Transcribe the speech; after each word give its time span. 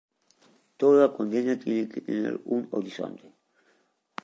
Toda 0.79 1.13
condena 1.13 1.59
tiene 1.59 1.87
que 1.87 2.01
tener 2.01 2.41
un 2.45 2.67
horizonte. 2.71 3.35